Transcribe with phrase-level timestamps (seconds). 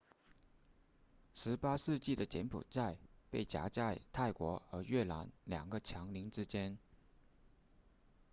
[1.35, 2.97] 18世纪的柬埔寨
[3.29, 6.75] 被夹在泰国和越南两个强邻之间